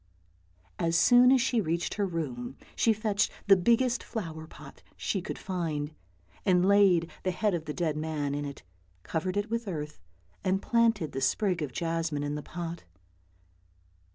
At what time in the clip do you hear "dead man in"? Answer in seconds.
7.75-8.43